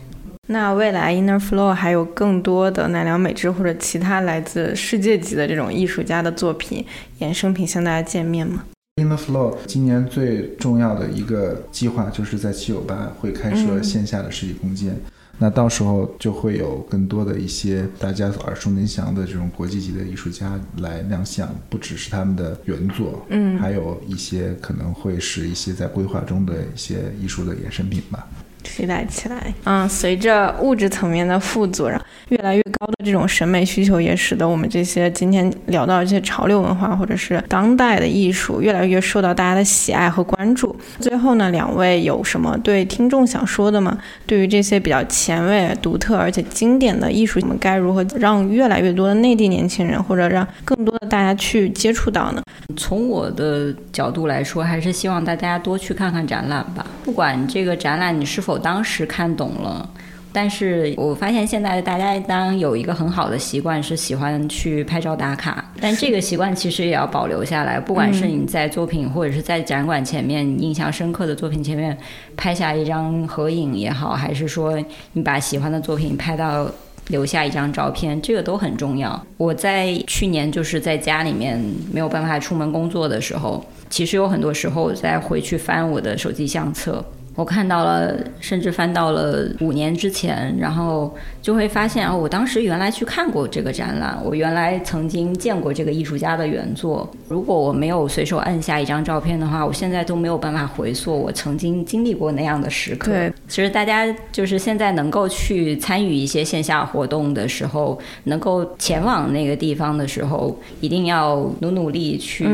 [0.52, 6.84] 那未来 Inner Flow 还有更多的奈良美智或者其他来自世界级的这种艺术家的作品
[7.20, 8.64] 衍生品向大家见面吗
[8.96, 14.96] ？Inner Flow 今年最重要的一个计划就是在七九八会开设线下的实体空间。
[15.38, 28.28] 那到时候就会有更多的一些大家耳熟能详的这种国际级的艺术家来亮相，不只是他们的原作，嗯，还有一些可能会是一些在规划中的一些艺术的衍生品吧。
[28.62, 40.74] 期待起来，嗯，随着物质层面的富足，然后越来越高的这种审美需求，也使得我们这些今天聊到一些潮流文化或者是当代的艺术，越来越受到大家的喜爱和关注。
[40.98, 43.98] 最后呢，两位有什么对听众想说的吗？
[44.26, 52.42] 对于这些比较前卫、独特而且经典的艺术，我们该如何让越来越多的内地年轻人，或者让更多的大家去接触到呢？
[52.76, 58.49] 从我的角度来说，还是希望大家多去看看展览吧，不管这个展览你是否。
[58.50, 59.88] 我当时看懂了，
[60.32, 67.78] 但是我发现现在大家当然有一个很好的习惯是喜欢去拍照打卡，但这个习惯其实也要保留下来。
[67.78, 71.96] 不管是你在作品或者是在展馆前面印象深刻的作品前面
[72.36, 74.78] 拍下一张合影也好，还是说
[75.12, 76.70] 你把喜欢的作品拍到
[77.08, 79.20] 留下一张照片，这个都很重要。
[79.36, 81.60] 我在去年就是在家里面
[81.92, 87.04] 没有办法出门工作的时候，其实有很多时候在回去翻我的手机相册。
[87.36, 97.08] 我看到了，甚至翻到了五年之前，然后就会发现啊，我当时原来去看过这个展览，我原来曾经见过这个艺术家的原作。
[97.28, 103.10] 如果我没有随手按下一张照片的话，我现在都没有办法回溯我曾经经历过那样的时刻。
[103.10, 112.46] 对，其实大家就是现在能够去参与一些线下活动的时候，能够前往那个地方的时候，一定要努努力去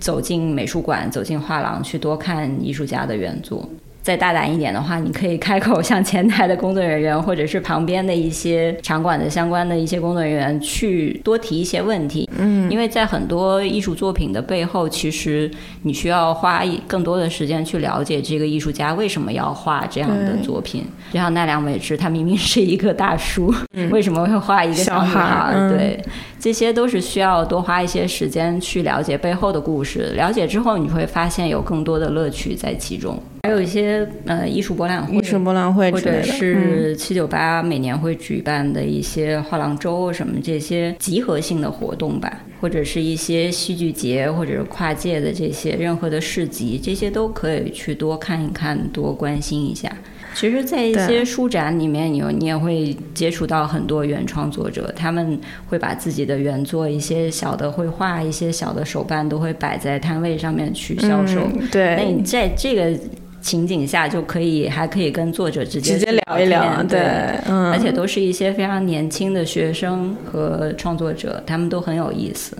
[0.00, 3.68] 走进美术馆、走进画廊，去多看艺术家的原作。
[4.04, 12.28] 再大胆一点的话，你可以开口向前台的工作人员，或者是旁边的一些场馆的相关的一些工作人员去多提一些问题。
[12.36, 15.50] 嗯，因为在很多艺术作品的背后，其实
[15.84, 20.84] 你需要花更多的时间去了解这个艺术家为什么要画这样的作品。
[21.10, 23.54] 就像奈良美智，他明明是一个大叔，
[23.90, 25.54] 为什么会画一个小女孩？
[25.70, 26.04] 对，
[26.44, 30.12] 这些都是需要多花一些时间去了解背后的故事。
[30.14, 33.18] 了解之后，你会发现有更多的乐趣在其中。
[33.44, 49.90] 还有一些呃艺术博览会，艺术博览会，或者是七九八每年会举办的一些画廊周什么这些集合性的活动吧，或者是一些戏剧节，或者是跨界的这些任何的市集，这些都可以去多看一看，多关心一下。
[50.34, 61.40] 其实，在一些书展里面，你你也会接触到很多原创作者，他们会把自己的原作、一些小的绘画、一些小的手办，都会摆在摊位上面去销售。
[61.70, 62.98] 对，那你在这个
[63.40, 66.82] 情景下，就可以还可以跟作者直接直接聊一聊。
[66.82, 67.00] 对，
[67.46, 72.56] 嗯，而且都是一些非常年轻的学生和创作者，他们都很有意思。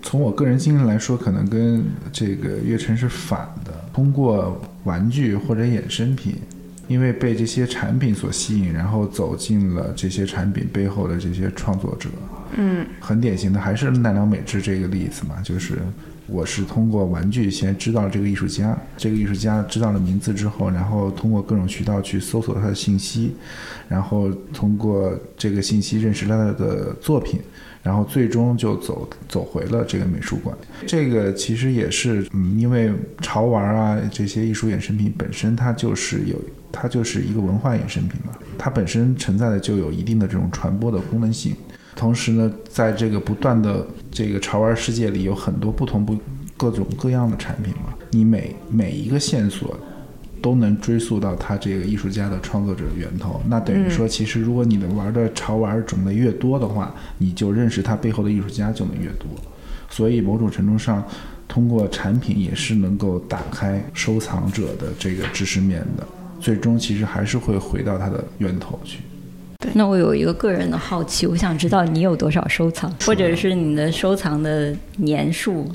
[0.00, 6.34] 从我个人经历来说，可能跟这个月晨是反的，通过玩具或者衍生品。
[6.88, 12.08] 因为被这些产品所吸引，然后走进了这些产品背后的这些创作者。
[12.56, 15.78] 嗯，很典型的还是奈良美智这个例子嘛，就是
[16.26, 23.34] 我是通过玩具先知道这个艺术家，这个艺术家知道了名字之后，然后通过各种渠道去搜索他的信息，
[23.88, 27.38] 然后通过这个信息认识了他的作品。
[27.80, 30.54] 然后最终就走走回了这个美术馆，
[30.86, 36.38] 这个其实也是，嗯，因为潮玩啊这些艺术衍生品本身它就是有，
[36.72, 41.54] 它就是一个文化衍生品嘛，它本身存在的就有一定的这种传播的功能性。
[41.96, 46.16] 同时呢，在这个不断的这个潮玩世界里，有很多不同不
[46.56, 49.78] 各种各样的产品嘛，你每每一个线索。
[50.40, 59.26] 都能追溯到他这个艺术家的创作者源头，那等于说，其实如果你能玩的潮玩种类越多的话，你就认识他背后的艺术家就能越多。
[59.90, 61.04] 所以某种程度上，
[61.48, 66.06] 通过产品也是能够打开收藏者的这个知识面的。
[66.40, 69.00] 最终其实还是会回到它的源头去。
[69.74, 75.70] 那我有一个个人的好奇，我想知道你有多少收藏，或者是你的收藏的年数？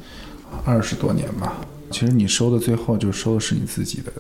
[0.65, 1.57] 二十多年吧。
[1.91, 4.11] 其实你收的最后就收的是你自己的，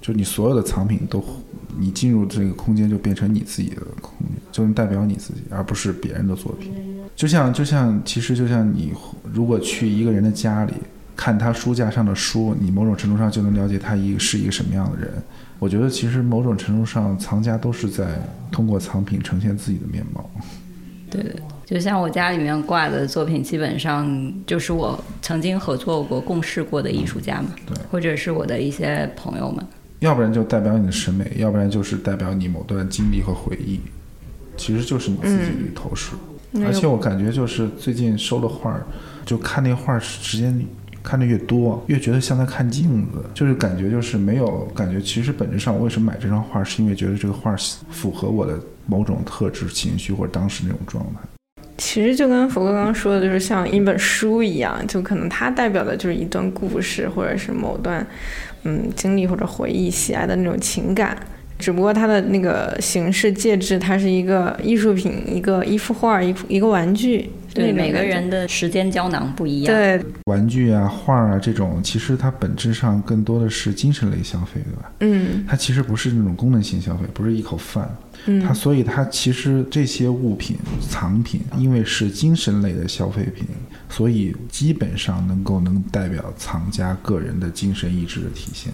[0.00, 1.22] 就你所有的藏品都，
[1.78, 6.72] 你进入这个空间就变成你自己的空间，就能代表你自己，而不是别人的作品。
[7.14, 8.92] 就像就像其实就像你
[9.32, 10.72] 如果去一个人的家里
[11.14, 15.12] 看他书架上的书，你某种程度上就能了解他一个是一个什么样的人。
[15.58, 18.06] 我觉得其实某种程度上，藏家都是在
[18.50, 20.30] 通过藏品呈现自己的面貌。
[21.10, 21.34] 对对，
[21.64, 29.64] 就像我家里面挂的作品，基本上就是我曾经合作过、共事过的艺术家嘛，对，或者是我的一些朋友们。
[30.00, 33.80] 要不然就代表你的审美，要不然就是代表你某段经历和回忆，
[34.56, 36.14] 其实就是你自己的投射。
[36.64, 38.84] 而且我感觉就是最近收了画儿，
[39.24, 40.66] 就看那画儿时间。
[41.06, 45.00] 看的越多，越觉得像在看镜子，就是感觉就是没有感觉。
[45.00, 47.54] 其实本质上，我为什么买这张画，是因为觉得这个画
[47.90, 51.20] 符合我的某种特质、情绪或者当时那种状态。
[51.78, 58.04] 其实就跟福哥刚刚说的，就是像一本书一样，就可能它代表的就是一段故事，或者是某段
[58.64, 61.16] 嗯经历或者回忆、喜爱的那种情感。
[61.58, 67.30] 只不过它的那个形式介质，它是一个艺术品，一个一幅画，一一个玩具。
[67.56, 69.74] 对每个人的时间胶囊不一样。
[69.74, 74.92] 对，玩具啊、画啊这种，其实它本质上更多的是精神类消费，对吧？
[75.00, 75.44] 嗯。
[75.48, 77.88] 它其实不是那种功能性消费，不是一口饭。
[78.26, 78.40] 嗯。
[78.42, 80.56] 它所以它其实这些物品、
[80.88, 83.46] 藏品，因为是精神类的消费品，
[83.88, 88.72] 所以基本上能够能代表藏家个人的精神意志的体现。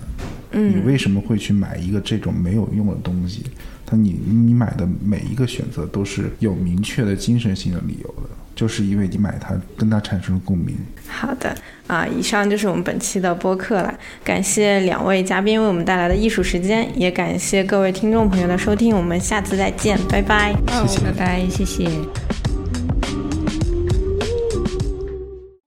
[0.52, 0.76] 嗯。
[0.76, 3.44] 你为什么会去买一个这种没有用的东西？
[3.84, 8.30] 它你你买的每一个选择都是有明确的精神性的理由的。
[8.54, 10.76] 就是因为你买它，跟它产生了共鸣。
[11.08, 11.54] 好的
[11.86, 13.94] 啊，以上就是我们本期的播客了。
[14.24, 18.96] 感谢两位嘉宾为我们带来的艺术时间，也感谢各位听众朋友的收听。
[18.96, 20.54] 我们下次再见，拜拜。
[20.68, 22.51] 谢谢，拜拜，谢谢。